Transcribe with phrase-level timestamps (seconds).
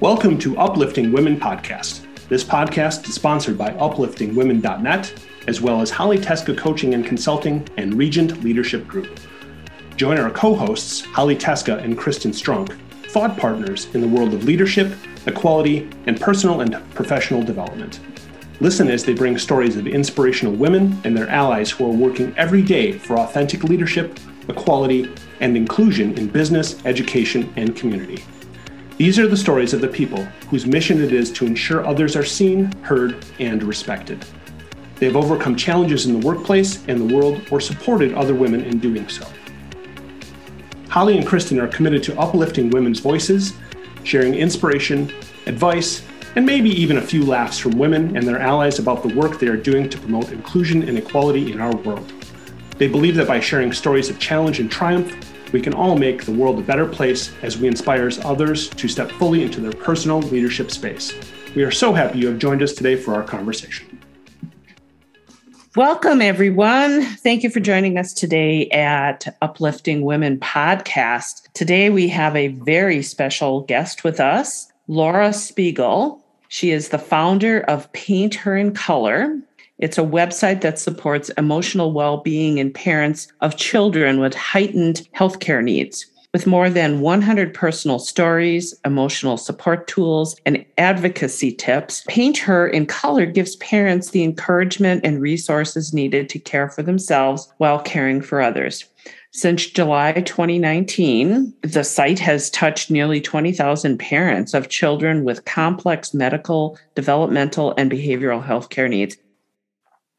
[0.00, 2.04] Welcome to Uplifting Women Podcast.
[2.28, 5.14] This podcast is sponsored by upliftingwomen.net,
[5.46, 9.20] as well as Holly Teska Coaching and Consulting and Regent Leadership Group.
[9.96, 12.76] Join our co hosts, Holly Teska and Kristen Strunk,
[13.06, 14.92] thought partners in the world of leadership,
[15.26, 18.00] equality, and personal and professional development.
[18.58, 22.62] Listen as they bring stories of inspirational women and their allies who are working every
[22.62, 24.18] day for authentic leadership,
[24.48, 25.08] equality,
[25.38, 28.24] and inclusion in business, education, and community.
[28.96, 32.24] These are the stories of the people whose mission it is to ensure others are
[32.24, 34.24] seen, heard, and respected.
[34.96, 38.78] They have overcome challenges in the workplace and the world or supported other women in
[38.78, 39.26] doing so.
[40.88, 43.52] Holly and Kristen are committed to uplifting women's voices,
[44.04, 45.12] sharing inspiration,
[45.46, 46.04] advice,
[46.36, 49.48] and maybe even a few laughs from women and their allies about the work they
[49.48, 52.12] are doing to promote inclusion and equality in our world.
[52.78, 56.32] They believe that by sharing stories of challenge and triumph, we can all make the
[56.32, 60.68] world a better place as we inspire others to step fully into their personal leadership
[60.68, 61.14] space.
[61.54, 64.00] We are so happy you have joined us today for our conversation.
[65.76, 67.02] Welcome, everyone.
[67.02, 71.48] Thank you for joining us today at Uplifting Women podcast.
[71.52, 76.20] Today, we have a very special guest with us, Laura Spiegel.
[76.48, 79.38] She is the founder of Paint Her in Color.
[79.84, 85.62] It's a website that supports emotional well being in parents of children with heightened healthcare
[85.62, 86.06] needs.
[86.32, 92.86] With more than 100 personal stories, emotional support tools, and advocacy tips, Paint Her in
[92.86, 98.40] Color gives parents the encouragement and resources needed to care for themselves while caring for
[98.40, 98.86] others.
[99.32, 106.78] Since July 2019, the site has touched nearly 20,000 parents of children with complex medical,
[106.94, 109.18] developmental, and behavioral health care needs.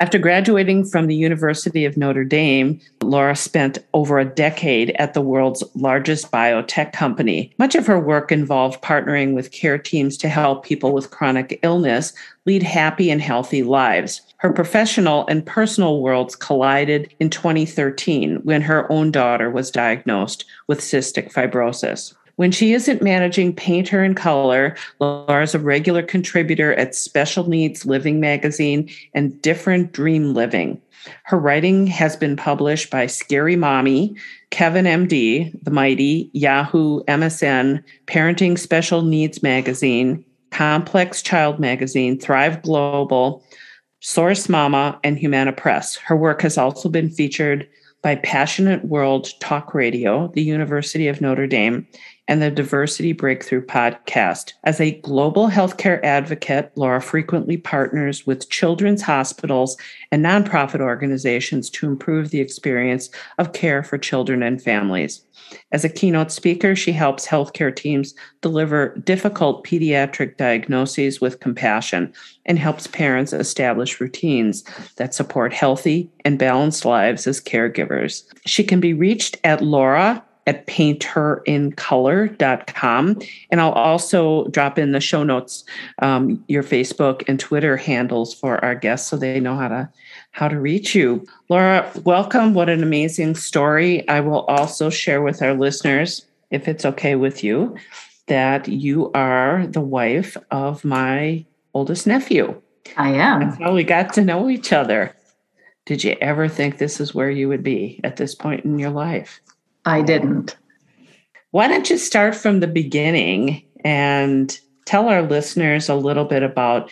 [0.02, 5.22] After graduating from the University of Notre Dame, Laura spent over a decade at the
[5.22, 7.54] world's largest biotech company.
[7.60, 12.12] Much of her work involved partnering with care teams to help people with chronic illness
[12.46, 14.22] lead happy and healthy lives.
[14.36, 20.82] Her professional and personal worlds collided in 2013 when her own daughter was diagnosed with
[20.82, 22.14] cystic fibrosis.
[22.38, 27.86] When she isn't managing Paint Her in Color, Laura's a regular contributor at Special Needs
[27.86, 30.82] Living magazine and Different Dream Living.
[31.24, 34.16] Her writing has been published by Scary Mommy,
[34.50, 43.44] Kevin MD, The Mighty, Yahoo, MSN, Parenting Special Needs Magazine, Complex Child Magazine, Thrive Global,
[44.02, 45.96] Source Mama, and Humana Press.
[45.96, 47.68] Her work has also been featured
[48.02, 51.88] by Passionate World Talk Radio, the University of Notre Dame,
[52.28, 54.54] and the Diversity Breakthrough podcast.
[54.64, 59.78] As a global healthcare advocate, Laura frequently partners with children's hospitals
[60.12, 65.22] and nonprofit organizations to improve the experience of care for children and families.
[65.72, 72.14] As a keynote speaker, she helps healthcare teams deliver difficult pediatric diagnoses with compassion
[72.46, 74.64] and helps parents establish routines
[74.96, 78.24] that support healthy and balanced lives as caregivers.
[78.46, 83.20] She can be reached at Laura at paintherincolor.com.
[83.50, 85.64] And I'll also drop in the show notes
[86.02, 89.90] um, your Facebook and Twitter handles for our guests so they know how to
[90.32, 91.26] how to reach you.
[91.50, 92.54] Laura, welcome.
[92.54, 94.08] What an amazing story.
[94.10, 97.78] I will also share with our listeners, if it's okay with you,
[98.28, 102.62] that you are the wife of my oldest nephew.
[102.98, 103.40] I am.
[103.40, 105.16] That's how we got to know each other.
[105.86, 108.90] Did you ever think this is where you would be at this point in your
[108.90, 109.40] life?
[109.86, 110.56] I didn't.
[111.52, 116.92] Why don't you start from the beginning and tell our listeners a little bit about,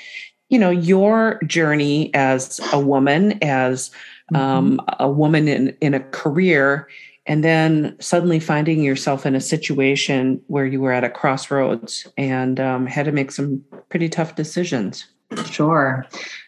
[0.50, 3.92] you know, your journey as a woman, as
[4.34, 5.04] um, mm-hmm.
[5.04, 6.88] a woman in, in a career,
[7.26, 12.60] and then suddenly finding yourself in a situation where you were at a crossroads and
[12.60, 15.08] um, had to make some pretty tough decisions.
[15.46, 16.06] Sure.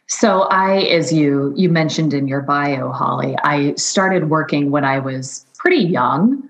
[0.08, 5.00] So I, as you you mentioned in your bio, Holly, I started working when I
[5.00, 6.48] was pretty young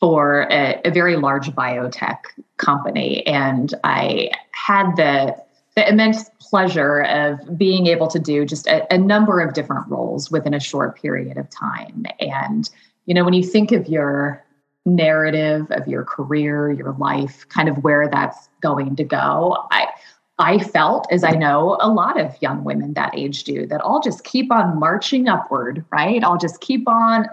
[0.00, 2.16] for a, a very large biotech
[2.56, 3.24] company.
[3.26, 5.36] And I had the,
[5.76, 10.30] the immense pleasure of being able to do just a, a number of different roles
[10.30, 12.06] within a short period of time.
[12.20, 12.70] And,
[13.04, 14.42] you know, when you think of your
[14.86, 19.88] narrative of your career, your life, kind of where that's going to go, I,
[20.38, 24.00] I felt, as I know a lot of young women that age do, that I'll
[24.00, 26.24] just keep on marching upward, right?
[26.24, 27.26] I'll just keep on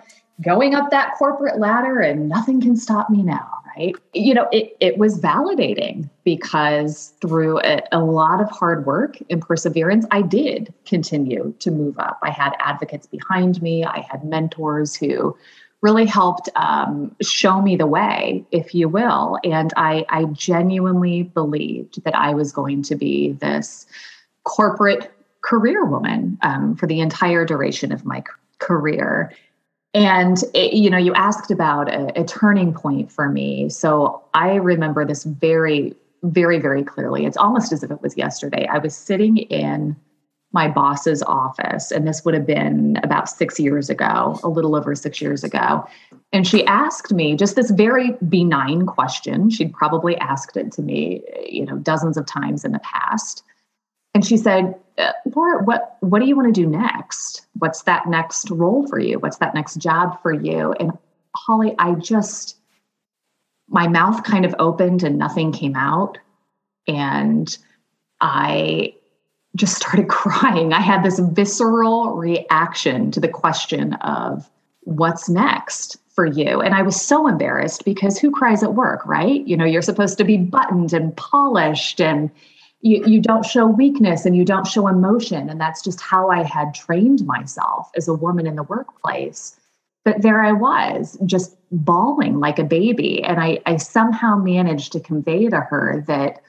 [0.44, 4.75] going up that corporate ladder and nothing can stop me now right you know it,
[4.80, 10.74] it was validating because through a, a, lot of hard work and perseverance i did
[10.86, 15.36] continue to move up i had advocates behind me i had mentors who
[15.81, 19.39] really helped um, show me the way, if you will.
[19.44, 23.86] And I, I genuinely believed that I was going to be this
[24.44, 25.12] corporate
[25.42, 28.24] career woman um, for the entire duration of my
[28.60, 29.33] career.
[29.93, 33.69] And it, you know, you asked about a, a turning point for me.
[33.69, 35.93] So I remember this very,
[36.23, 37.25] very, very clearly.
[37.25, 38.67] It's almost as if it was yesterday.
[38.67, 39.95] I was sitting in
[40.53, 44.95] my boss's office, and this would have been about six years ago, a little over
[44.95, 45.88] six years ago.
[46.33, 49.49] And she asked me just this very benign question.
[49.49, 53.44] She'd probably asked it to me, you know, dozens of times in the past.
[54.13, 57.47] And she said, uh, Laura, what what do you want to do next?
[57.57, 59.19] What's that next role for you?
[59.19, 60.73] What's that next job for you?
[60.73, 60.91] And
[61.35, 62.57] Holly, I just
[63.69, 66.17] my mouth kind of opened and nothing came out.
[66.87, 67.57] And
[68.19, 68.93] I
[69.55, 70.73] just started crying.
[70.73, 74.49] I had this visceral reaction to the question of
[74.81, 76.59] what's next for you.
[76.61, 79.45] And I was so embarrassed because who cries at work, right?
[79.47, 82.29] You know, you're supposed to be buttoned and polished and
[82.81, 85.50] you, you don't show weakness and you don't show emotion.
[85.50, 89.56] And that's just how I had trained myself as a woman in the workplace.
[90.04, 93.24] But there I was, just bawling like a baby.
[93.24, 96.42] And I, I somehow managed to convey to her that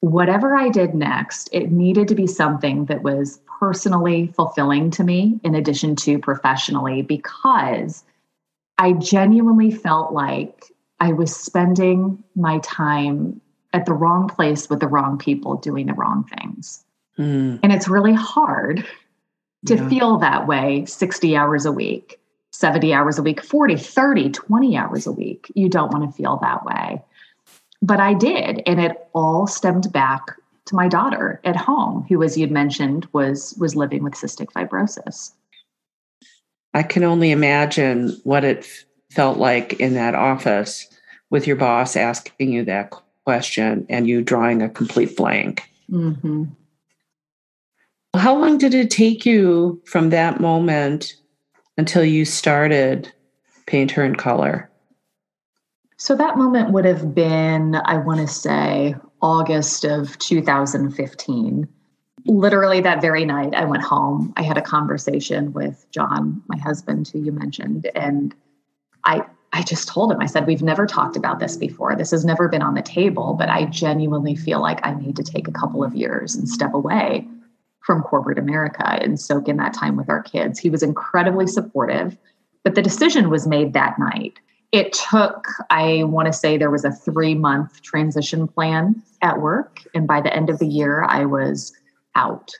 [0.00, 5.38] whatever I did next, it needed to be something that was personally fulfilling to me
[5.42, 8.04] in addition to professionally, because
[8.78, 10.64] I genuinely felt like
[11.00, 13.40] I was spending my time
[13.72, 16.84] at the wrong place with the wrong people doing the wrong things.
[17.18, 17.60] Mm.
[17.62, 18.86] And it's really hard
[19.66, 19.88] to yeah.
[19.88, 22.20] feel that way 60 hours a week,
[22.52, 25.50] 70 hours a week, 40, 30, 20 hours a week.
[25.54, 27.02] You don't want to feel that way.
[27.82, 28.62] But I did.
[28.66, 30.22] And it all stemmed back
[30.66, 35.32] to my daughter at home, who, as you'd mentioned, was was living with cystic fibrosis.
[36.74, 38.68] I can only imagine what it
[39.10, 40.86] felt like in that office
[41.30, 42.92] with your boss asking you that
[43.28, 45.70] question and you drawing a complete blank.
[45.90, 46.44] Mm-hmm.
[48.14, 51.12] How long did it take you from that moment
[51.76, 53.12] until you started
[53.66, 54.70] Paint Her in Color?
[55.98, 61.68] So that moment would have been, I want to say, August of 2015.
[62.24, 64.32] Literally that very night, I went home.
[64.38, 68.34] I had a conversation with John, my husband, who you mentioned, and
[69.04, 71.96] I I just told him, I said, We've never talked about this before.
[71.96, 75.22] This has never been on the table, but I genuinely feel like I need to
[75.22, 77.26] take a couple of years and step away
[77.80, 80.58] from corporate America and soak in that time with our kids.
[80.58, 82.18] He was incredibly supportive,
[82.62, 84.34] but the decision was made that night.
[84.72, 89.82] It took, I want to say, there was a three month transition plan at work.
[89.94, 91.72] And by the end of the year, I was
[92.14, 92.50] out.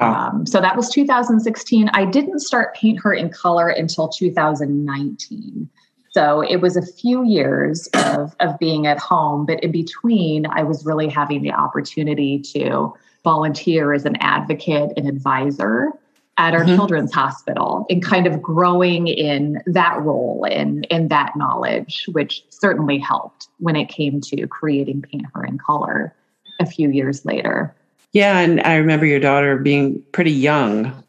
[0.00, 0.28] Wow.
[0.28, 1.88] Um, so that was 2016.
[1.92, 5.68] I didn't start Paint Her in Color until 2019.
[6.14, 10.62] So it was a few years of, of being at home, but in between, I
[10.62, 12.92] was really having the opportunity to
[13.24, 15.90] volunteer as an advocate and advisor
[16.36, 16.76] at our mm-hmm.
[16.76, 22.98] children's hospital and kind of growing in that role and in that knowledge, which certainly
[22.98, 26.14] helped when it came to creating Paint Her in Color
[26.60, 27.74] a few years later.
[28.12, 31.02] Yeah, and I remember your daughter being pretty young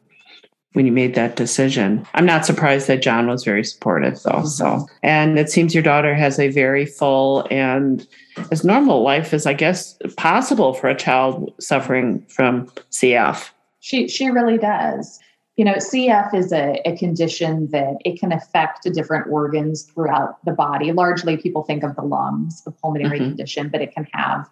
[0.73, 2.05] when you made that decision.
[2.13, 4.31] I'm not surprised that John was very supportive though.
[4.31, 4.47] Mm-hmm.
[4.47, 8.05] So, and it seems your daughter has a very full and
[8.51, 13.49] as normal life as I guess possible for a child suffering from CF.
[13.79, 15.19] She she really does.
[15.55, 20.51] You know, CF is a, a condition that it can affect different organs throughout the
[20.51, 20.91] body.
[20.91, 23.29] Largely, people think of the lungs, the pulmonary mm-hmm.
[23.29, 24.49] condition, but it can have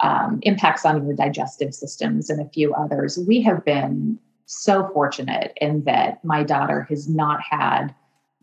[0.00, 3.18] um, impacts on your digestive systems and a few others.
[3.18, 4.18] We have been
[4.50, 7.94] so fortunate in that my daughter has not had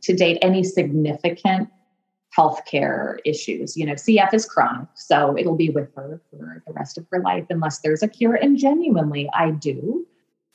[0.04, 1.70] to date any significant
[2.36, 3.76] healthcare issues.
[3.76, 7.20] You know, CF is chronic, so it'll be with her for the rest of her
[7.20, 8.36] life unless there's a cure.
[8.36, 10.08] And genuinely, I do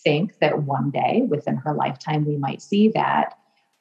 [0.02, 3.38] think that one day within her lifetime, we might see that.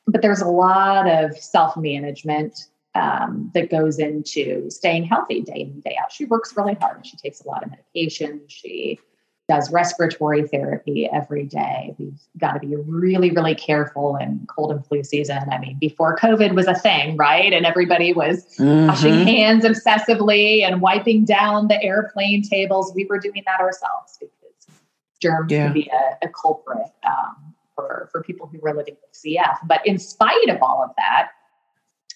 [0.08, 5.70] But there's a lot of self management um, that goes into staying healthy day in
[5.70, 6.12] and day out.
[6.12, 7.06] She works really hard.
[7.06, 8.42] She takes a lot of medication.
[8.48, 9.00] She
[9.48, 11.94] does respiratory therapy every day.
[11.98, 15.40] We've got to be really, really careful in cold and flu season.
[15.52, 17.52] I mean, before COVID was a thing, right?
[17.52, 18.88] And everybody was mm-hmm.
[18.88, 22.94] washing hands obsessively and wiping down the airplane tables.
[22.96, 24.78] We were doing that ourselves because
[25.22, 25.66] germs yeah.
[25.66, 29.58] can be a, a culprit um, for, for people who are living with CF.
[29.66, 31.30] But in spite of all of that,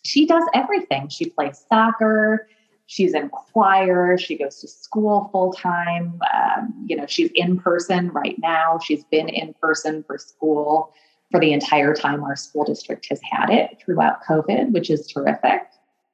[0.03, 1.09] she does everything.
[1.09, 2.47] She plays soccer
[2.87, 8.09] she's in choir she goes to school full time um, you know she's in person
[8.09, 10.93] right now she's been in person for school
[11.31, 15.61] for the entire time our school district has had it throughout COVID, which is terrific.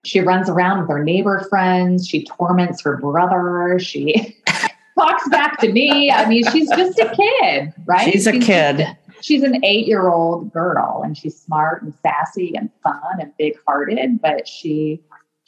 [0.04, 2.08] She runs around with her neighbor friends.
[2.08, 3.78] She torments her brother.
[3.80, 4.36] She
[4.98, 6.10] talks back to me.
[6.10, 8.12] I mean, she's just a kid, right?
[8.12, 8.88] She's a she's, kid.
[9.22, 13.56] She's an eight year old girl and she's smart and sassy and fun and big
[13.68, 15.02] hearted, but she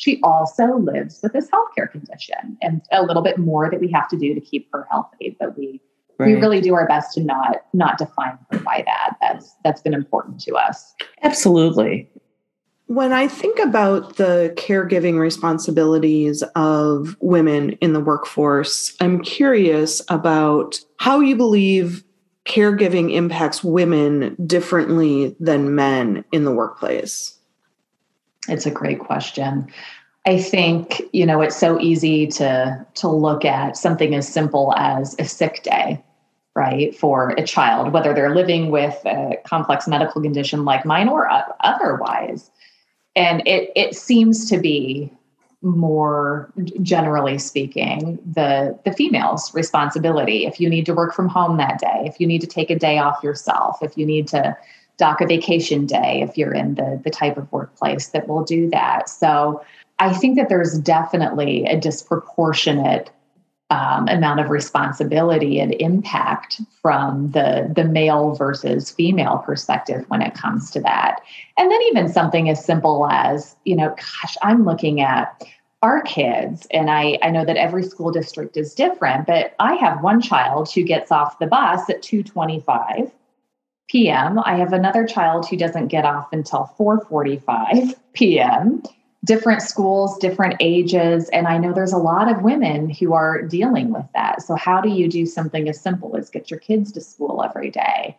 [0.03, 4.09] she also lives with this healthcare condition and a little bit more that we have
[4.09, 5.37] to do to keep her healthy.
[5.39, 5.79] But we
[6.19, 6.27] right.
[6.27, 9.15] we really do our best to not not define her by that.
[9.21, 10.93] That's that's been important to us.
[11.21, 12.09] Absolutely.
[12.87, 20.81] When I think about the caregiving responsibilities of women in the workforce, I'm curious about
[20.99, 22.03] how you believe
[22.45, 27.39] caregiving impacts women differently than men in the workplace.
[28.47, 29.67] It's a great question.
[30.25, 35.15] I think, you know, it's so easy to to look at something as simple as
[35.19, 36.01] a sick day,
[36.55, 41.27] right, for a child, whether they're living with a complex medical condition like mine or
[41.61, 42.51] otherwise.
[43.15, 45.11] And it it seems to be
[45.63, 51.79] more generally speaking the the female's responsibility if you need to work from home that
[51.79, 54.57] day if you need to take a day off yourself if you need to
[54.97, 58.69] dock a vacation day if you're in the the type of workplace that will do
[58.69, 59.09] that.
[59.09, 59.63] So
[59.99, 63.11] i think that there's definitely a disproportionate
[63.69, 70.35] um, amount of responsibility and impact from the the male versus female perspective when it
[70.35, 71.21] comes to that.
[71.57, 75.43] And then even something as simple as you know gosh i'm looking at
[75.81, 80.01] our kids and I, I know that every school district is different but i have
[80.01, 83.11] one child who gets off the bus at 2.25
[83.93, 88.83] p.m i have another child who doesn't get off until 4.45 p.m
[89.23, 91.29] different schools, different ages.
[91.29, 94.41] And I know there's a lot of women who are dealing with that.
[94.41, 97.71] So, how do you do something as simple as get your kids to school every
[97.71, 98.17] day?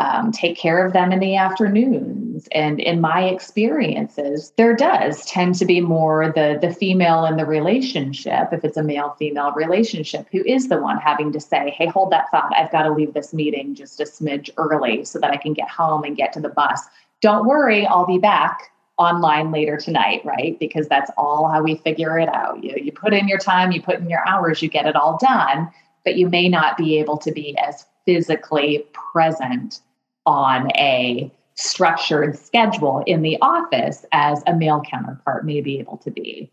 [0.00, 2.48] Um, take care of them in the afternoons.
[2.50, 7.46] And in my experiences, there does tend to be more the, the female in the
[7.46, 11.86] relationship, if it's a male female relationship, who is the one having to say, Hey,
[11.86, 12.52] hold that thought.
[12.56, 15.68] I've got to leave this meeting just a smidge early so that I can get
[15.68, 16.80] home and get to the bus.
[17.20, 20.58] Don't worry, I'll be back online later tonight, right?
[20.58, 22.62] Because that's all how we figure it out.
[22.62, 25.18] You, you put in your time, you put in your hours, you get it all
[25.18, 25.70] done,
[26.04, 29.80] but you may not be able to be as physically present
[30.26, 36.10] on a structured schedule in the office as a male counterpart may be able to
[36.10, 36.50] be,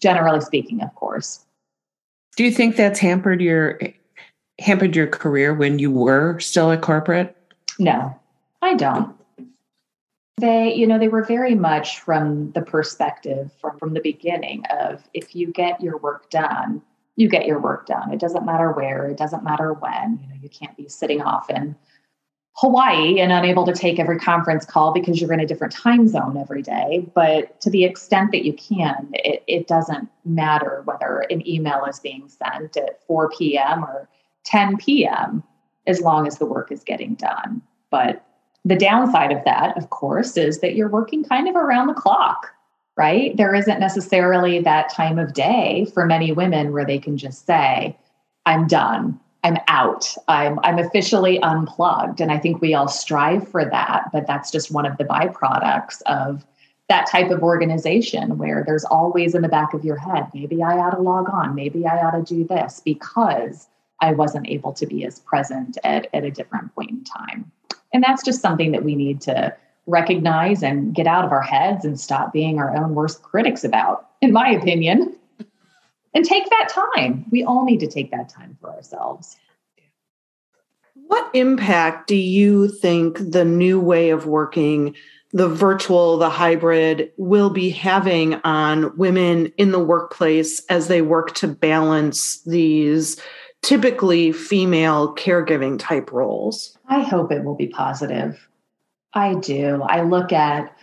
[0.00, 1.44] generally speaking, of course.
[2.36, 3.78] Do you think that's hampered your
[4.60, 7.36] hampered your career when you were still at corporate?
[7.78, 8.14] No,
[8.62, 9.14] I don't
[10.40, 15.02] they you know they were very much from the perspective from, from the beginning of
[15.14, 16.82] if you get your work done
[17.16, 18.12] you get your work done.
[18.12, 21.50] It doesn't matter where it doesn't matter when you know you can't be sitting off
[21.50, 21.76] in
[22.54, 26.36] hawaii and unable to take every conference call because you're in a different time zone
[26.36, 27.08] every day.
[27.14, 32.00] But to the extent that you can it, it doesn't matter whether an email is
[32.00, 34.08] being sent at 4 p.m or
[34.44, 35.42] 10 p.m
[35.86, 37.62] as long as the work is getting done.
[37.90, 38.24] But
[38.64, 42.52] the downside of that, of course, is that you're working kind of around the clock,
[43.00, 43.34] right?
[43.34, 47.96] There isn't necessarily that time of day for many women where they can just say,
[48.44, 49.18] I'm done.
[49.42, 50.14] I'm out.
[50.28, 52.20] I'm I'm officially unplugged.
[52.20, 56.02] And I think we all strive for that, but that's just one of the byproducts
[56.04, 56.44] of
[56.90, 60.76] that type of organization where there's always in the back of your head, maybe I
[60.76, 63.66] ought to log on, maybe I ought to do this because
[64.02, 67.50] I wasn't able to be as present at, at a different point in time.
[67.94, 71.84] And that's just something that we need to recognize and get out of our heads
[71.84, 75.16] and stop being our own worst critics about, in my opinion.
[76.12, 77.24] And take that time.
[77.30, 79.36] We all need to take that time for ourselves.
[81.06, 84.96] What impact do you think the new way of working,
[85.32, 91.34] the virtual, the hybrid, will be having on women in the workplace as they work
[91.36, 93.20] to balance these
[93.62, 96.76] typically female caregiving type roles?
[96.88, 98.48] I hope it will be positive.
[99.14, 99.82] I do.
[99.82, 100.74] I look at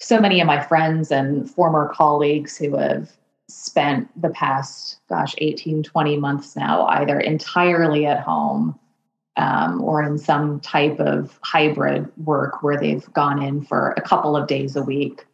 [0.00, 3.12] so many of my friends and former colleagues who have
[3.48, 8.78] spent the past, gosh, 18, 20 months now, either entirely at home
[9.36, 14.36] um, or in some type of hybrid work where they've gone in for a couple
[14.36, 15.24] of days a week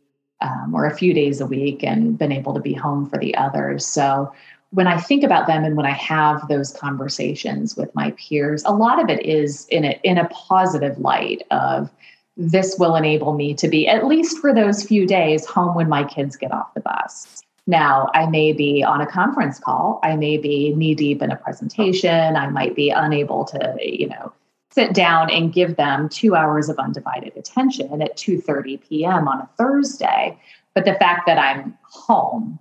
[0.40, 3.34] um, or a few days a week and been able to be home for the
[3.36, 3.86] others.
[3.86, 4.32] So
[4.70, 8.72] when I think about them and when I have those conversations with my peers, a
[8.72, 11.90] lot of it is in a in a positive light of
[12.36, 16.04] this will enable me to be at least for those few days home when my
[16.04, 17.42] kids get off the bus.
[17.66, 21.36] Now, I may be on a conference call, I may be knee deep in a
[21.36, 24.32] presentation, I might be unable to, you know,
[24.70, 29.48] sit down and give them two hours of undivided attention at 2.30 p.m on a
[29.56, 30.38] thursday.
[30.74, 32.58] But the fact that i'm home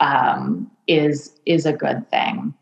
[0.00, 2.54] um, is is a good thing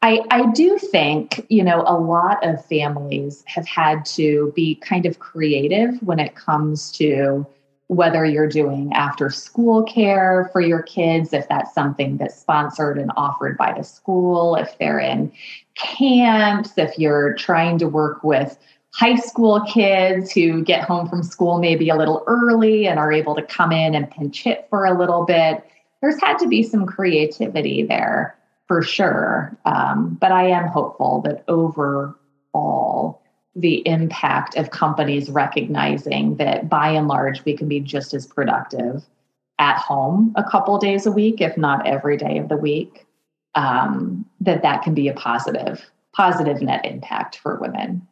[0.00, 5.06] I, I do think, you know, a lot of families have had to be kind
[5.06, 7.46] of creative when it comes to
[7.88, 13.10] whether you're doing after school care for your kids, if that's something that's sponsored and
[13.16, 15.32] offered by the school, if they're in
[15.74, 18.56] camps, if you're trying to work with
[18.92, 23.34] high school kids who get home from school maybe a little early and are able
[23.34, 25.64] to come in and pinch hit for a little bit.
[26.00, 28.37] There's had to be some creativity there
[28.68, 29.56] for sure.
[29.64, 33.22] Um, but I am hopeful that overall,
[33.56, 39.02] the impact of companies recognizing that by and large we can be just as productive
[39.58, 43.06] at home a couple days a week if not every day of the week
[43.56, 48.06] um, that that can be a positive positive net impact for women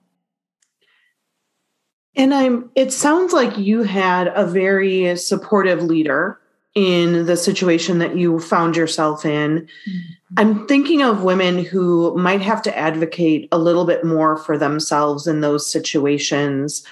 [2.17, 6.41] and i'm it sounds like you had a very supportive leader
[6.77, 9.63] in the situation that you found yourself in.
[9.63, 10.35] Mm-hmm.
[10.37, 15.27] I'm thinking of women who might have to advocate a little bit more for themselves
[15.27, 16.87] in those situations.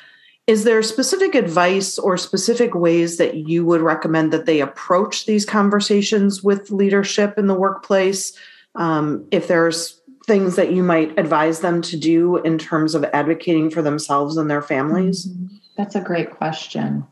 [0.47, 5.45] Is there specific advice or specific ways that you would recommend that they approach these
[5.45, 8.33] conversations with leadership in the workplace?
[8.77, 13.69] Um, if there's things that you might advise them to do in terms of advocating
[13.69, 15.27] for themselves and their families?
[15.27, 15.57] Mm-hmm.
[15.77, 17.07] That's a great question.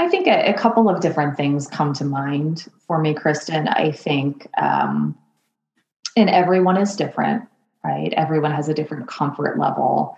[0.00, 3.68] I think a, a, couple of different things come to mind for me, Kristen.
[3.68, 5.14] I think, um,
[6.16, 7.46] and everyone is different,
[7.84, 8.10] right?
[8.14, 10.16] Everyone has a different comfort level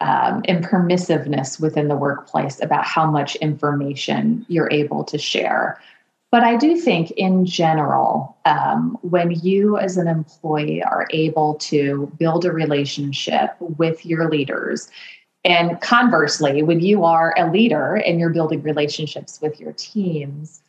[0.00, 5.80] um, and permissiveness within the workplace about how much information you're able to share.
[6.30, 12.12] But I do think, in general, um, when you as an employee are able to
[12.16, 14.88] build a relationship with your leaders
[15.46, 20.60] and conversely, when you are a leader and you're building relationships with your teams,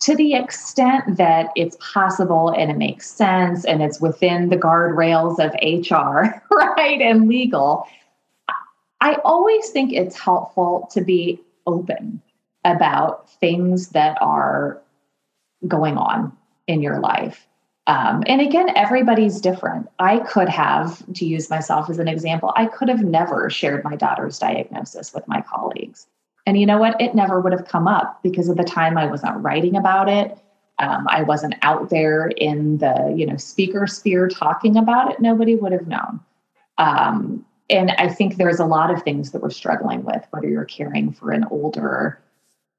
[0.00, 5.38] to the extent that it's possible and it makes sense and it's within the guardrails
[5.38, 7.86] of HR, right, and legal,
[9.00, 12.20] I always think it's helpful to be open
[12.64, 14.82] about things that are
[15.68, 16.36] going on
[16.66, 17.46] in your life.
[17.86, 19.88] Um, and again, everybody's different.
[19.98, 23.94] I could have, to use myself as an example, I could have never shared my
[23.94, 26.08] daughter's diagnosis with my colleagues.
[26.46, 27.00] And you know what?
[27.00, 30.38] It never would have come up because of the time I wasn't writing about it.
[30.78, 35.20] Um, I wasn't out there in the you know speaker sphere talking about it.
[35.20, 36.20] Nobody would have known.
[36.78, 40.66] Um, and I think there's a lot of things that we're struggling with, whether you're
[40.66, 42.20] caring for an older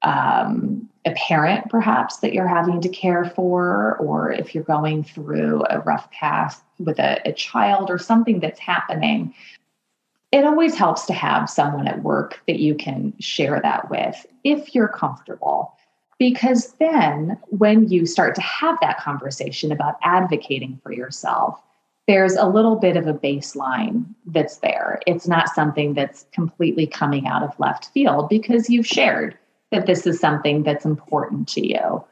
[0.02, 5.64] um, a parent perhaps that you're having to care for, or if you're going through
[5.70, 9.34] a rough path with a, a child or something that's happening,
[10.30, 14.74] it always helps to have someone at work that you can share that with if
[14.74, 15.74] you're comfortable.
[16.18, 21.62] Because then, when you start to have that conversation about advocating for yourself,
[22.08, 24.98] there's a little bit of a baseline that's there.
[25.06, 29.38] It's not something that's completely coming out of left field because you've shared
[29.70, 32.04] that this is something that's important to you.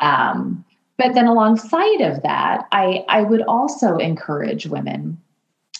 [0.00, 0.64] Um,
[0.98, 5.20] but then alongside of that, I, I would also encourage women,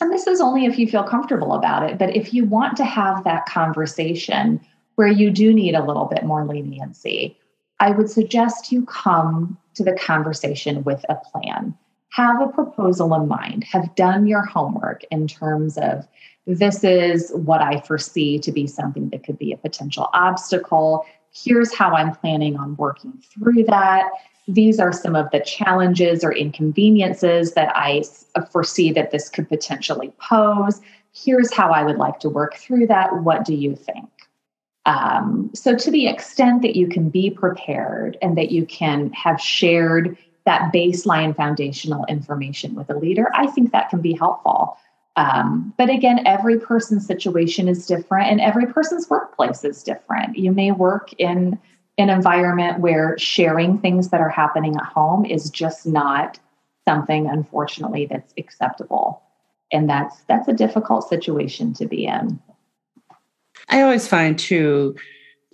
[0.00, 2.84] and this is only if you feel comfortable about it, but if you want to
[2.84, 4.60] have that conversation
[4.96, 7.38] where you do need a little bit more leniency,
[7.80, 11.76] I would suggest you come to the conversation with a plan.
[12.12, 16.06] Have a proposal in mind, have done your homework in terms of
[16.46, 21.04] this is what I foresee to be something that could be a potential obstacle.
[21.44, 24.08] Here's how I'm planning on working through that.
[24.48, 28.04] These are some of the challenges or inconveniences that I
[28.52, 30.80] foresee that this could potentially pose.
[31.12, 33.22] Here's how I would like to work through that.
[33.22, 34.08] What do you think?
[34.86, 39.40] Um, so, to the extent that you can be prepared and that you can have
[39.40, 44.78] shared that baseline foundational information with a leader, I think that can be helpful.
[45.16, 50.36] Um, but again, every person's situation is different and every person's workplace is different.
[50.36, 51.58] You may work in
[51.98, 56.38] an environment where sharing things that are happening at home is just not
[56.86, 59.22] something, unfortunately, that's acceptable.
[59.72, 62.38] And that's that's a difficult situation to be in.
[63.68, 64.96] I always find too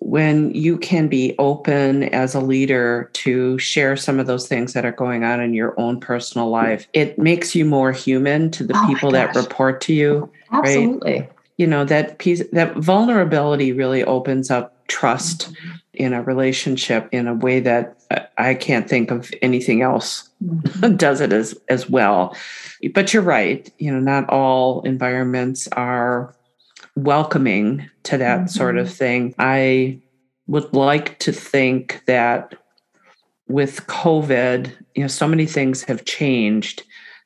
[0.05, 4.85] when you can be open as a leader to share some of those things that
[4.85, 8.75] are going on in your own personal life, it makes you more human to the
[8.77, 10.31] oh people that report to you.
[10.51, 11.21] Absolutely.
[11.21, 11.33] Right?
[11.57, 15.53] You know, that piece, that vulnerability really opens up trust.
[15.53, 15.71] Mm-hmm.
[15.95, 17.97] in a relationship in a way that
[18.39, 20.97] I can't think of anything else mm-hmm.
[20.97, 22.35] does it as as well.
[22.95, 26.35] But you're right, you know, not all environments are
[26.97, 28.49] welcoming to that mm-hmm.
[28.49, 29.35] sort of thing.
[29.39, 30.01] I
[30.47, 32.55] would like to think that
[33.49, 36.83] with COVID, you know, so many things have changed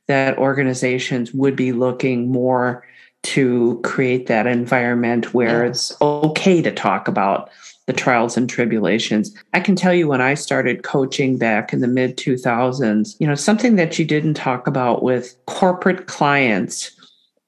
[0.08, 2.84] that organizations would be looking more
[3.22, 7.50] to create that environment where it's okay to talk about
[7.86, 9.34] the trials and tribulations.
[9.52, 13.34] I can tell you when I started coaching back in the mid 2000s, you know,
[13.34, 16.95] something that you didn't talk about with corporate clients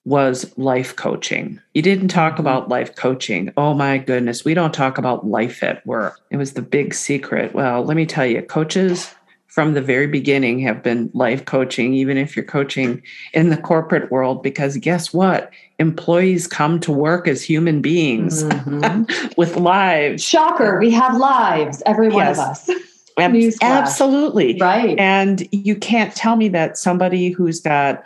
[0.09, 1.61] was life coaching.
[1.75, 2.41] You didn't talk mm-hmm.
[2.41, 3.53] about life coaching.
[3.59, 6.19] Oh my goodness, we don't talk about life at work.
[6.31, 7.55] It was the big secret.
[7.55, 9.15] Well, let me tell you, coaches
[9.49, 13.03] from the very beginning have been life coaching, even if you're coaching
[13.35, 15.51] in the corporate world, because guess what?
[15.79, 19.31] Employees come to work as human beings mm-hmm.
[19.37, 20.25] with lives.
[20.25, 22.39] Shocker, we have lives, every one yes.
[22.39, 22.83] of us.
[23.19, 24.57] Ab- absolutely.
[24.59, 24.99] Right.
[24.99, 28.03] And you can't tell me that somebody who's got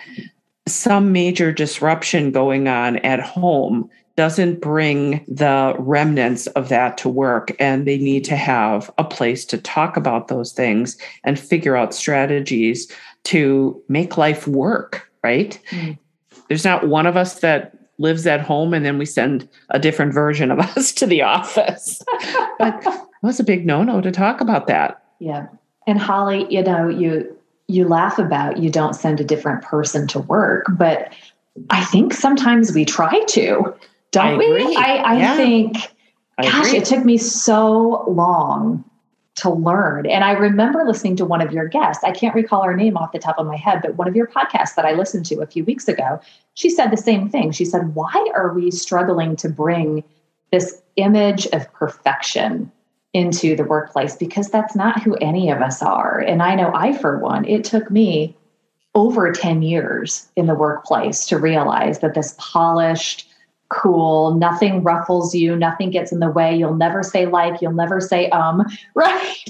[0.66, 7.56] some major disruption going on at home doesn't bring the remnants of that to work
[7.58, 11.94] and they need to have a place to talk about those things and figure out
[11.94, 12.92] strategies
[13.24, 15.58] to make life work right?
[15.70, 15.98] Mm.
[16.48, 20.12] there's not one of us that lives at home and then we send a different
[20.12, 22.02] version of us to the office.
[22.58, 25.02] But it was a big no-no to talk about that.
[25.18, 25.46] Yeah.
[25.86, 27.36] And holly you know you
[27.72, 31.12] you laugh about you don't send a different person to work but
[31.70, 33.74] i think sometimes we try to
[34.12, 34.76] don't I we?
[34.76, 35.36] I, I yeah.
[35.36, 35.76] think,
[36.38, 36.78] I gosh, agree.
[36.78, 38.84] it took me so long
[39.36, 40.06] to learn.
[40.06, 42.04] And I remember listening to one of your guests.
[42.04, 44.26] I can't recall her name off the top of my head, but one of your
[44.26, 46.20] podcasts that I listened to a few weeks ago,
[46.52, 47.50] she said the same thing.
[47.50, 50.04] She said, Why are we struggling to bring
[50.52, 52.70] this image of perfection
[53.12, 54.16] into the workplace?
[54.16, 56.18] Because that's not who any of us are.
[56.20, 58.36] And I know I, for one, it took me
[58.94, 63.26] over 10 years in the workplace to realize that this polished,
[63.68, 68.00] cool, nothing ruffles you, nothing gets in the way, you'll never say like, you'll never
[68.00, 68.62] say um,
[68.94, 69.44] right?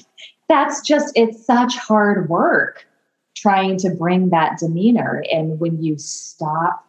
[0.48, 2.86] That's just, it's such hard work
[3.34, 5.24] trying to bring that demeanor.
[5.32, 6.86] And when you stop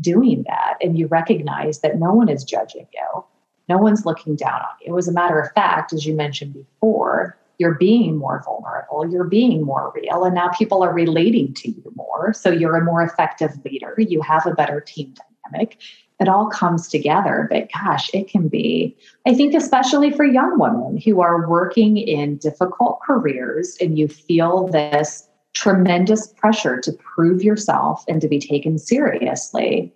[0.00, 3.24] doing that and you recognize that no one is judging you,
[3.70, 4.98] no one's looking down on you.
[4.98, 9.62] As a matter of fact, as you mentioned before, you're being more vulnerable, you're being
[9.62, 12.32] more real, and now people are relating to you more.
[12.32, 15.78] So you're a more effective leader, you have a better team dynamic,
[16.18, 17.46] it all comes together.
[17.50, 22.38] But gosh, it can be, I think, especially for young women who are working in
[22.38, 28.78] difficult careers and you feel this tremendous pressure to prove yourself and to be taken
[28.78, 29.92] seriously.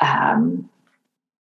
[0.00, 0.68] Um,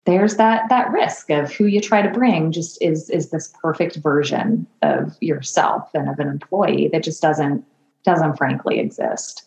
[0.09, 3.97] there's that that risk of who you try to bring just is is this perfect
[3.97, 7.63] version of yourself and of an employee that just doesn't
[8.05, 9.45] doesn't frankly exist.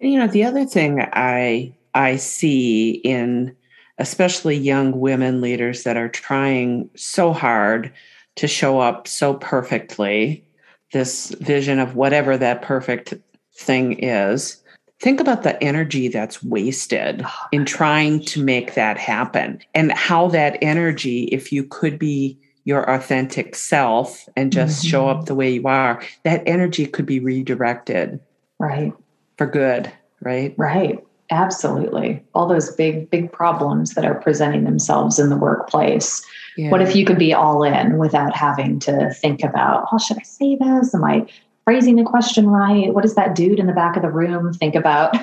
[0.00, 3.54] You know, the other thing I I see in
[3.98, 7.92] especially young women leaders that are trying so hard
[8.34, 10.44] to show up so perfectly,
[10.92, 13.14] this vision of whatever that perfect
[13.54, 14.61] thing is.
[15.02, 20.28] Think about the energy that's wasted oh, in trying to make that happen and how
[20.28, 24.90] that energy, if you could be your authentic self and just mm-hmm.
[24.90, 28.20] show up the way you are, that energy could be redirected.
[28.60, 28.92] Right.
[29.38, 30.54] For good, right?
[30.56, 31.04] Right.
[31.30, 32.22] Absolutely.
[32.32, 36.24] All those big, big problems that are presenting themselves in the workplace.
[36.56, 36.70] Yeah.
[36.70, 40.22] What if you could be all in without having to think about, oh, should I
[40.22, 40.94] say this?
[40.94, 41.26] Am I
[41.64, 42.92] phrasing the question right?
[42.92, 45.16] What does that dude in the back of the room think about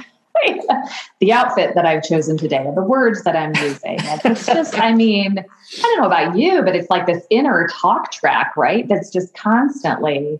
[1.19, 3.97] the outfit that I've chosen today, the words that I'm using?
[4.01, 8.11] It's just, I mean, I don't know about you, but it's like this inner talk
[8.11, 8.87] track, right?
[8.87, 10.39] That's just constantly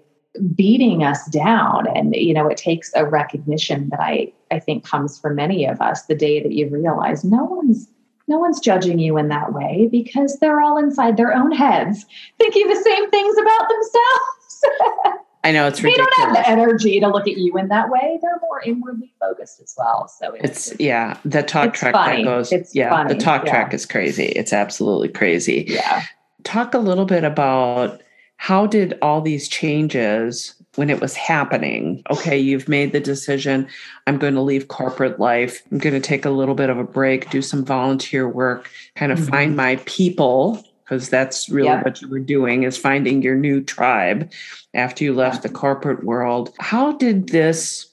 [0.55, 5.19] beating us down and you know it takes a recognition that i i think comes
[5.19, 7.88] for many of us the day that you realize no one's
[8.27, 12.05] no one's judging you in that way because they're all inside their own heads
[12.38, 16.09] thinking the same things about themselves I know it's ridiculous.
[16.15, 18.19] They don't have the energy to look at you in that way.
[18.21, 20.07] They're more inwardly focused as well.
[20.07, 22.23] So it's, it's yeah, the talk track funny.
[22.23, 22.51] that goes.
[22.51, 23.13] It's yeah, funny.
[23.13, 23.51] the talk yeah.
[23.51, 24.27] track is crazy.
[24.27, 25.65] It's absolutely crazy.
[25.67, 26.03] Yeah.
[26.43, 28.01] Talk a little bit about
[28.38, 33.67] how did all these changes when it was happening okay you've made the decision
[34.07, 36.83] i'm going to leave corporate life i'm going to take a little bit of a
[36.83, 39.31] break do some volunteer work kind of mm-hmm.
[39.31, 41.86] find my people because that's really yep.
[41.86, 44.32] what you were doing is finding your new tribe
[44.73, 47.91] after you left the corporate world how did this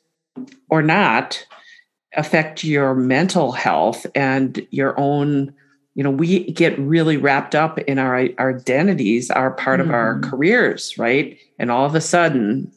[0.71, 1.45] or not
[2.17, 5.53] affect your mental health and your own
[5.95, 9.91] you know we get really wrapped up in our, our identities are part mm-hmm.
[9.91, 10.31] of our mm-hmm.
[10.31, 12.71] careers right and all of a sudden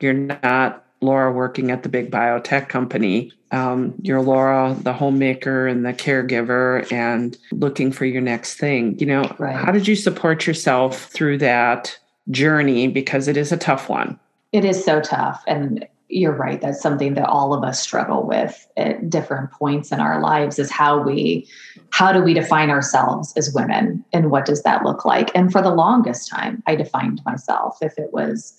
[0.00, 5.84] you're not laura working at the big biotech company um, you're laura the homemaker and
[5.84, 9.56] the caregiver and looking for your next thing you know right.
[9.56, 11.98] how did you support yourself through that
[12.30, 12.88] journey?
[12.88, 14.18] Because it is a tough one.
[14.52, 15.42] It is so tough.
[15.46, 16.60] And you're right.
[16.60, 20.70] That's something that all of us struggle with at different points in our lives is
[20.70, 21.48] how we
[21.90, 24.04] how do we define ourselves as women?
[24.12, 25.30] And what does that look like?
[25.34, 27.78] And for the longest time i defined myself.
[27.80, 28.56] If it was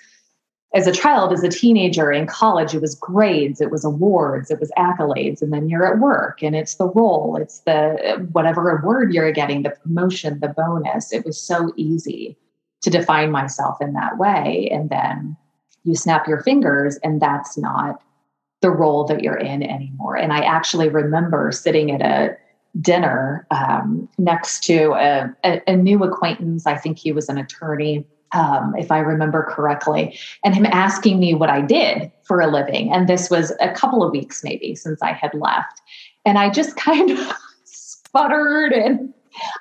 [0.77, 4.59] as a child as a teenager in college it was grades it was awards it
[4.59, 9.13] was accolades and then you're at work and it's the role it's the whatever award
[9.13, 12.37] you're getting the promotion the bonus it was so easy
[12.81, 15.35] to define myself in that way and then
[15.83, 18.01] you snap your fingers and that's not
[18.61, 20.17] the role that you're in anymore.
[20.17, 22.35] And I actually remember sitting at a
[22.81, 26.67] dinner um, next to a, a, a, new acquaintance.
[26.67, 31.33] I think he was an attorney, um, if I remember correctly, and him asking me
[31.33, 32.91] what I did for a living.
[32.91, 35.81] And this was a couple of weeks maybe since I had left.
[36.25, 39.13] And I just kind of sputtered and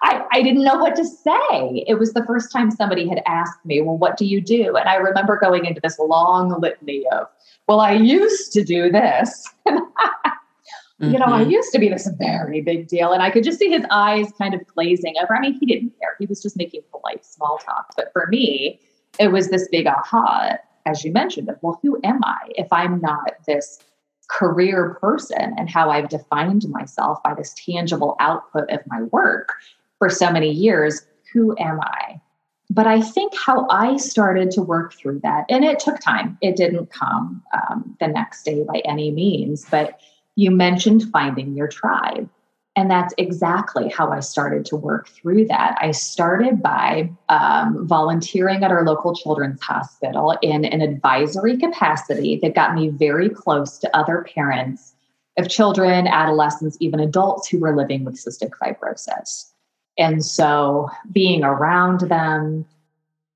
[0.02, 1.84] I, I didn't know what to say.
[1.86, 4.76] It was the first time somebody had asked me, Well, what do you do?
[4.76, 7.26] And I remember going into this long litany of,
[7.68, 9.46] Well, I used to do this.
[11.00, 11.12] Mm-hmm.
[11.12, 11.50] You know, I mm-hmm.
[11.50, 13.12] used to be this very big deal.
[13.12, 15.36] And I could just see his eyes kind of glazing over.
[15.36, 16.16] I mean, he didn't care.
[16.18, 17.92] He was just making polite small talk.
[17.96, 18.80] But for me,
[19.18, 20.56] it was this big aha,
[20.86, 23.78] as you mentioned, of, well, who am I if I'm not this
[24.28, 29.52] career person and how I've defined myself by this tangible output of my work
[29.98, 31.06] for so many years.
[31.32, 32.20] Who am I?
[32.70, 36.56] But I think how I started to work through that, and it took time, it
[36.56, 40.00] didn't come um, the next day by any means, but
[40.36, 42.28] you mentioned finding your tribe.
[42.76, 45.78] And that's exactly how I started to work through that.
[45.80, 52.54] I started by um, volunteering at our local children's hospital in an advisory capacity that
[52.54, 54.94] got me very close to other parents
[55.38, 59.52] of children, adolescents, even adults who were living with cystic fibrosis.
[59.98, 62.66] And so being around them,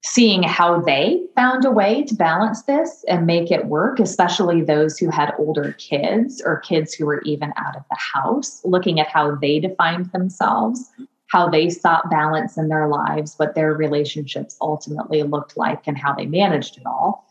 [0.03, 4.99] seeing how they found a way to balance this and make it work, especially those
[4.99, 9.09] who had older kids or kids who were even out of the house, looking at
[9.09, 10.91] how they defined themselves,
[11.27, 16.15] how they sought balance in their lives, what their relationships ultimately looked like, and how
[16.15, 17.27] they managed it all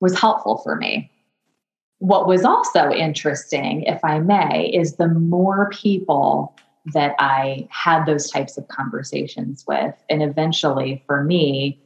[0.00, 1.10] was helpful for me.
[1.98, 6.56] What was also interesting, if I may, is the more people
[6.94, 11.82] that I had those types of conversations with, and eventually for me,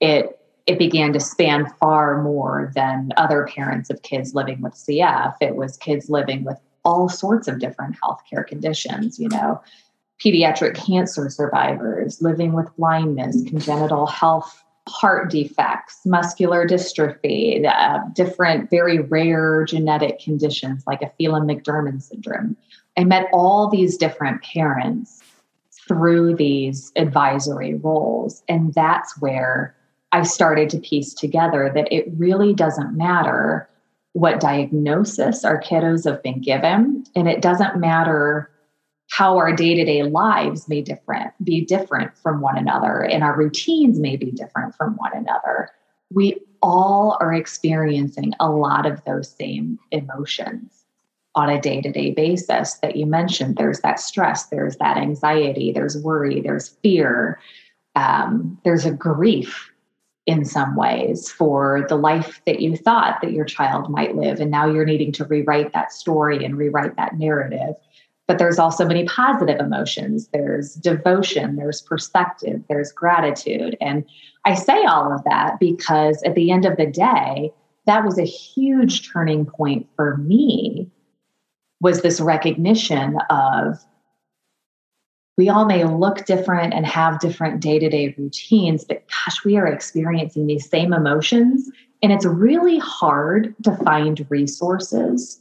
[0.00, 0.34] it
[0.66, 5.34] it began to span far more than other parents of kids living with CF.
[5.40, 9.62] It was kids living with all sorts of different healthcare conditions, you know,
[10.22, 18.98] pediatric cancer survivors, living with blindness, congenital health, heart defects, muscular dystrophy, uh, different very
[18.98, 22.56] rare genetic conditions like a Phelan-McDermid syndrome.
[22.98, 25.22] I met all these different parents
[25.88, 28.42] through these advisory roles.
[28.48, 29.74] And that's where
[30.12, 33.68] I started to piece together that it really doesn't matter
[34.12, 38.50] what diagnosis our kiddos have been given, and it doesn't matter
[39.10, 44.16] how our day-to-day lives may different be different from one another and our routines may
[44.16, 45.70] be different from one another.
[46.12, 50.84] We all are experiencing a lot of those same emotions
[51.34, 53.56] on a day-to-day basis that you mentioned.
[53.56, 57.40] There's that stress there's that anxiety there's worry there's fear
[57.94, 59.70] um, there's a grief
[60.28, 64.40] in some ways for the life that you thought that your child might live.
[64.40, 67.74] And now you're needing to rewrite that story and rewrite that narrative.
[68.26, 70.28] But there's also many positive emotions.
[70.28, 73.78] There's devotion, there's perspective, there's gratitude.
[73.80, 74.04] And
[74.44, 77.50] I say all of that because at the end of the day,
[77.86, 80.90] that was a huge turning point for me
[81.80, 83.82] was this recognition of
[85.38, 89.56] we all may look different and have different day to day routines, but gosh, we
[89.56, 91.70] are experiencing these same emotions.
[92.02, 95.40] And it's really hard to find resources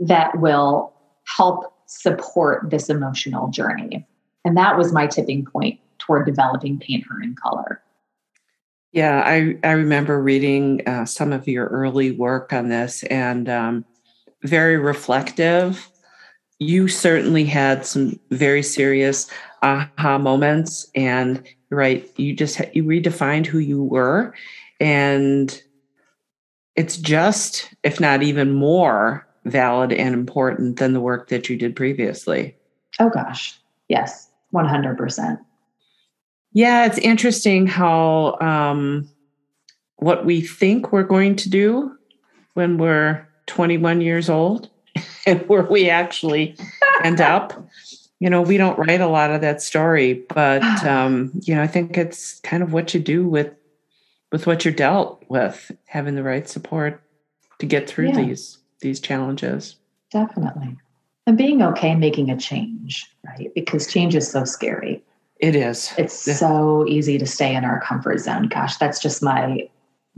[0.00, 0.92] that will
[1.24, 4.06] help support this emotional journey.
[4.44, 7.80] And that was my tipping point toward developing Paint Her in Color.
[8.92, 13.84] Yeah, I, I remember reading uh, some of your early work on this and um,
[14.42, 15.88] very reflective
[16.58, 19.30] you certainly had some very serious
[19.62, 24.34] aha moments and right you just you redefined who you were
[24.80, 25.62] and
[26.76, 31.74] it's just if not even more valid and important than the work that you did
[31.74, 32.56] previously.
[33.00, 33.58] Oh gosh.
[33.88, 35.38] Yes 100%.
[36.52, 39.08] Yeah, it's interesting how um,
[39.96, 41.94] what we think we're going to do
[42.54, 44.70] when we're 21 years old
[45.26, 46.56] and where we actually
[47.04, 47.52] end up.
[48.20, 51.66] You know, we don't write a lot of that story, but um, you know, I
[51.66, 53.52] think it's kind of what you do with
[54.30, 57.02] with what you're dealt with, having the right support
[57.60, 58.16] to get through yeah.
[58.16, 59.76] these these challenges.
[60.10, 60.76] Definitely.
[61.26, 63.52] And being okay making a change, right?
[63.54, 65.02] Because change is so scary.
[65.40, 65.92] It is.
[65.98, 66.34] It's yeah.
[66.34, 68.48] so easy to stay in our comfort zone.
[68.48, 69.68] Gosh, that's just my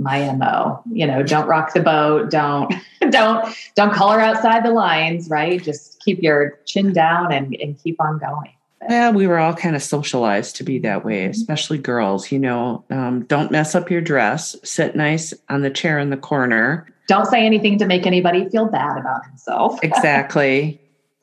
[0.01, 2.75] my mo you know don't rock the boat don't
[3.11, 5.63] don't don't color outside the lines right?
[5.63, 8.53] Just keep your chin down and, and keep on going.
[8.89, 11.31] Yeah we were all kind of socialized to be that way mm-hmm.
[11.31, 15.99] especially girls you know um, don't mess up your dress sit nice on the chair
[15.99, 16.89] in the corner.
[17.07, 19.79] Don't say anything to make anybody feel bad about himself.
[19.83, 20.81] Exactly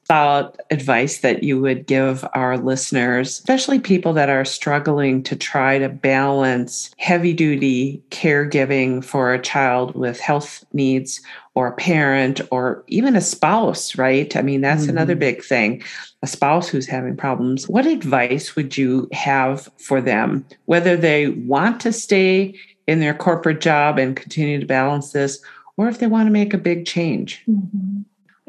[0.08, 5.78] about advice that you would give our listeners, especially people that are struggling to try
[5.78, 11.20] to balance heavy duty caregiving for a child with health needs
[11.56, 14.34] or a parent or even a spouse, right?
[14.38, 14.92] I mean, that's mm-hmm.
[14.92, 15.84] another big thing.
[16.24, 17.68] A spouse who's having problems.
[17.68, 22.56] What advice would you have for them, whether they want to stay
[22.88, 25.42] in their corporate job and continue to balance this,
[25.76, 27.44] or if they want to make a big change?
[27.46, 27.97] Mm-hmm.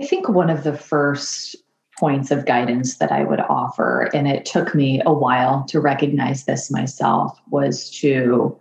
[0.00, 1.56] I think one of the first
[1.98, 6.44] points of guidance that I would offer, and it took me a while to recognize
[6.44, 8.58] this myself, was to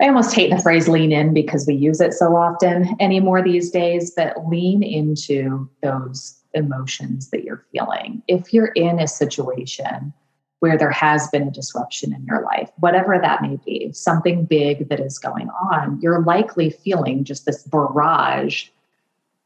[0.00, 3.70] I almost hate the phrase lean in because we use it so often anymore these
[3.70, 8.20] days, but lean into those emotions that you're feeling.
[8.26, 10.12] If you're in a situation
[10.58, 14.88] where there has been a disruption in your life, whatever that may be, something big
[14.88, 18.68] that is going on, you're likely feeling just this barrage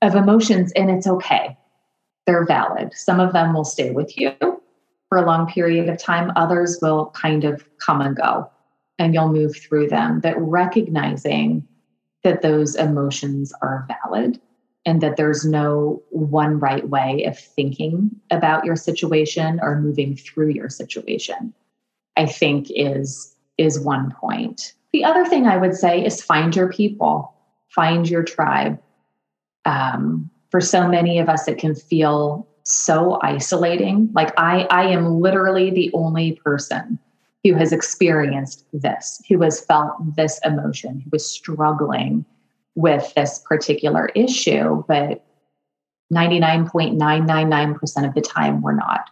[0.02, 1.56] of emotions, and it's okay.
[2.26, 2.92] They're valid.
[2.94, 4.35] Some of them will stay with you
[5.09, 8.50] for a long period of time, others will kind of come and go,
[8.98, 10.20] and you'll move through them.
[10.20, 11.66] But recognizing
[12.24, 14.40] that those emotions are valid
[14.87, 20.48] and that there's no one right way of thinking about your situation or moving through
[20.48, 21.52] your situation
[22.16, 26.72] i think is is one point the other thing i would say is find your
[26.72, 27.35] people
[27.68, 28.80] find your tribe
[29.66, 34.11] um, for so many of us, it can feel so isolating.
[34.14, 36.98] Like I, I am literally the only person
[37.44, 42.24] who has experienced this, who has felt this emotion, who is struggling
[42.74, 45.24] with this particular issue, but
[46.12, 49.11] 99.999% of the time we're not.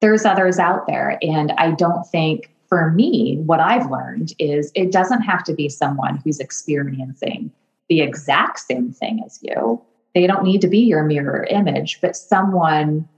[0.00, 1.18] There's others out there.
[1.22, 5.68] And I don't think for me, what I've learned is it doesn't have to be
[5.68, 7.50] someone who's experiencing
[7.88, 9.82] the exact same thing as you.
[10.14, 13.08] They don't need to be your mirror image, but someone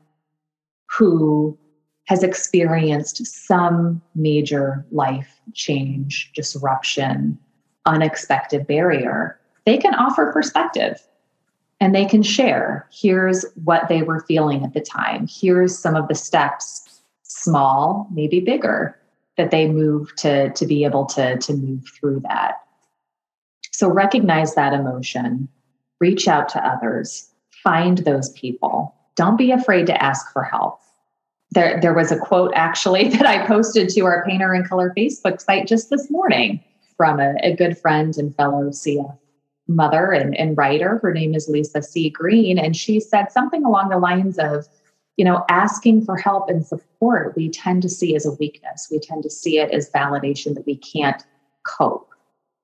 [0.98, 1.56] who
[2.06, 7.38] has experienced some major life change, disruption,
[7.86, 11.00] unexpected barrier, they can offer perspective
[11.80, 12.88] and they can share.
[12.92, 15.26] Here's what they were feeling at the time.
[15.30, 18.96] Here's some of the steps, small, maybe bigger,
[19.36, 22.56] that they move to, to be able to, to move through that.
[23.72, 25.48] So recognize that emotion,
[26.00, 27.30] reach out to others,
[27.62, 28.94] find those people.
[29.16, 30.80] Don't be afraid to ask for help.
[31.52, 34.92] There, there was a quote actually that I posted to our Paint Her in Color
[34.96, 36.62] Facebook site just this morning
[36.96, 39.16] from a, a good friend and fellow CF
[39.68, 40.98] mother and, and writer.
[40.98, 42.10] Her name is Lisa C.
[42.10, 42.58] Green.
[42.58, 44.66] And she said something along the lines of,
[45.16, 48.88] you know, asking for help and support, we tend to see as a weakness.
[48.90, 51.22] We tend to see it as validation that we can't
[51.64, 52.08] cope.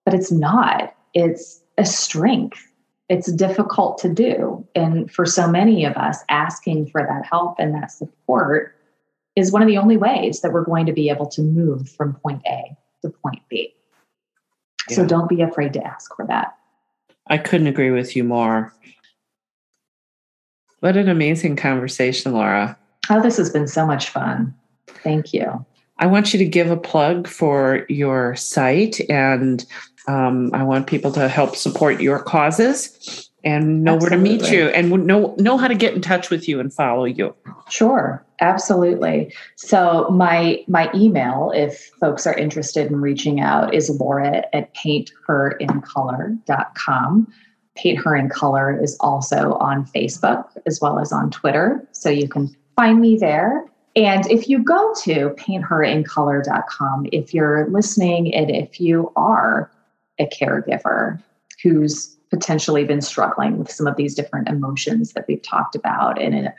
[0.04, 2.62] But it's not it's a strength.
[3.08, 4.66] It's difficult to do.
[4.74, 8.76] And for so many of us, asking for that help and that support
[9.36, 12.14] is one of the only ways that we're going to be able to move from
[12.14, 13.72] point A to point B.
[14.88, 14.96] Yeah.
[14.96, 16.56] So don't be afraid to ask for that.
[17.28, 18.72] I couldn't agree with you more.
[20.80, 22.78] What an amazing conversation, Laura.
[23.10, 24.54] Oh, this has been so much fun.
[24.86, 25.64] Thank you.
[25.98, 29.64] I want you to give a plug for your site and
[30.06, 34.18] um, I want people to help support your causes and know absolutely.
[34.18, 36.72] where to meet you and know know how to get in touch with you and
[36.72, 37.34] follow you.
[37.68, 39.34] Sure, absolutely.
[39.54, 47.32] So my my email, if folks are interested in reaching out, is Laura at paintherincolor.com.
[47.76, 51.88] Paint Her in Color is also on Facebook as well as on Twitter.
[51.92, 53.64] So you can find me there.
[53.94, 59.70] And if you go to paintherincolor.com, if you're listening and if you are
[60.18, 61.22] a caregiver
[61.62, 66.20] who's potentially been struggling with some of these different emotions that we've talked about.
[66.20, 66.52] And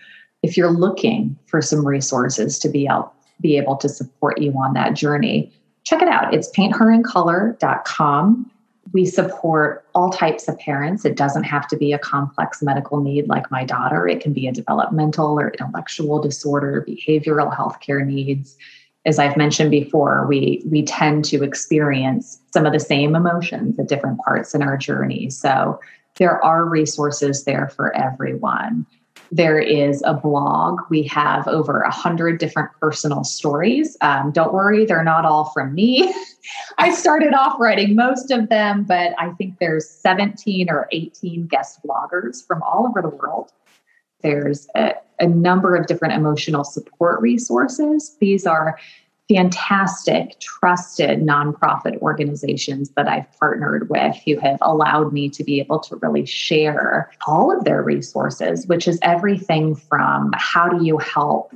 [0.44, 4.74] if you're looking for some resources to be able be able to support you on
[4.74, 5.54] that journey,
[5.84, 6.34] check it out.
[6.34, 8.52] It's paintherincolor.com.
[8.94, 11.06] We support all types of parents.
[11.06, 14.08] It doesn't have to be a complex medical need like my daughter.
[14.08, 18.58] It can be a developmental or intellectual disorder, behavioral health care needs.
[19.08, 23.88] As I've mentioned before, we we tend to experience some of the same emotions at
[23.88, 25.30] different parts in our journey.
[25.30, 25.80] So
[26.18, 28.86] there are resources there for everyone.
[29.32, 30.82] There is a blog.
[30.90, 33.98] We have over a hundred different personal stories.
[34.02, 36.14] Um, don't worry, they're not all from me.
[36.78, 41.80] I started off writing most of them, but I think there's 17 or 18 guest
[41.86, 43.52] bloggers from all over the world.
[44.22, 48.16] There's a, a number of different emotional support resources.
[48.20, 48.78] These are
[49.30, 55.80] fantastic, trusted nonprofit organizations that I've partnered with who have allowed me to be able
[55.82, 61.52] to really share all of their resources, which is everything from how do you help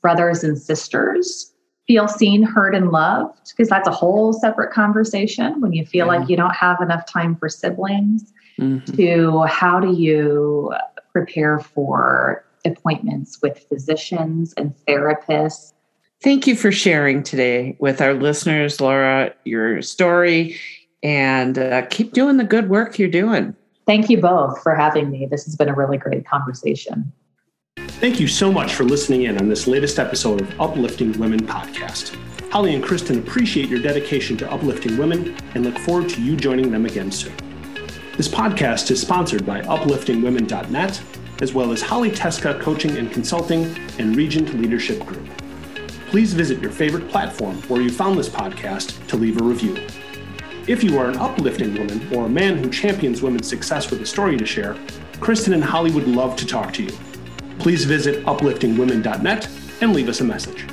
[0.00, 1.52] brothers and sisters
[1.86, 6.28] feel seen, heard, and loved, because that's a whole separate conversation when you feel like
[6.28, 8.96] you don't have enough time for siblings, mm-hmm.
[8.96, 10.74] to how do you
[11.16, 15.72] prepare for appointments with physicians and therapists
[16.22, 20.58] Thank you for sharing today with our listeners, Laura, your story,
[21.02, 23.54] and uh, keep doing the good work you're doing.
[23.86, 25.26] Thank you both for having me.
[25.30, 27.12] This has been a really great conversation.
[27.76, 32.16] Thank you so much for listening in on this latest episode of Uplifting Women podcast.
[32.50, 36.72] Holly and Kristen appreciate your dedication to uplifting women and look forward to you joining
[36.72, 37.45] them again soon.
[38.16, 41.02] This podcast is sponsored by upliftingwomen.net,
[41.42, 43.64] as well as Holly Teska Coaching and Consulting
[43.98, 45.26] and Regent Leadership Group
[46.16, 49.76] please visit your favorite platform where you found this podcast to leave a review.
[50.66, 54.06] If you are an uplifting woman or a man who champions women's success with a
[54.06, 54.76] story to share,
[55.20, 56.92] Kristen and Holly would love to talk to you.
[57.58, 59.48] Please visit upliftingwomen.net
[59.82, 60.64] and leave us a message.